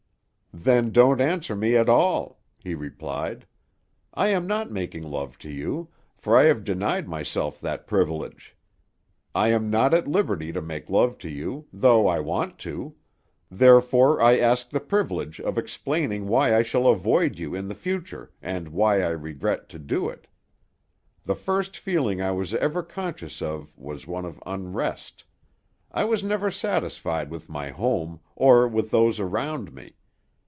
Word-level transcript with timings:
"Then 0.53 0.91
don't 0.91 1.21
answer 1.21 1.55
me 1.55 1.77
at 1.77 1.87
all," 1.87 2.41
he 2.57 2.75
replied. 2.75 3.47
"I 4.13 4.27
am 4.27 4.45
not 4.47 4.69
making 4.69 5.03
love 5.09 5.37
to 5.39 5.49
you, 5.49 5.87
for 6.17 6.35
I 6.37 6.43
have 6.43 6.65
denied 6.65 7.07
myself 7.07 7.61
that 7.61 7.87
privilege. 7.87 8.53
I 9.33 9.47
am 9.47 9.69
not 9.69 9.93
at 9.93 10.09
liberty 10.09 10.51
to 10.51 10.61
make 10.61 10.89
love 10.89 11.17
to 11.19 11.29
you, 11.29 11.67
though 11.71 12.05
I 12.05 12.19
want 12.19 12.59
to; 12.59 12.93
therefore 13.49 14.21
I 14.21 14.37
ask 14.39 14.69
the 14.69 14.81
privilege 14.81 15.39
of 15.39 15.57
explaining 15.57 16.27
why 16.27 16.53
I 16.55 16.63
shall 16.63 16.85
avoid 16.89 17.39
you 17.39 17.55
in 17.55 17.69
the 17.69 17.73
future, 17.73 18.33
and 18.41 18.67
why 18.67 19.01
I 19.01 19.09
regret 19.11 19.69
to 19.69 19.79
do 19.79 20.09
it. 20.09 20.27
The 21.23 21.33
first 21.33 21.77
feeling 21.77 22.21
I 22.21 22.31
was 22.31 22.53
ever 22.55 22.83
conscious 22.83 23.41
of 23.41 23.77
was 23.79 24.05
one 24.05 24.25
of 24.25 24.43
unrest; 24.45 25.23
I 25.93 26.03
was 26.03 26.25
never 26.25 26.51
satisfied 26.51 27.31
with 27.31 27.47
my 27.47 27.69
home, 27.69 28.19
or 28.35 28.67
with 28.67 28.91
those 28.91 29.17
around 29.17 29.73
me. 29.73 29.93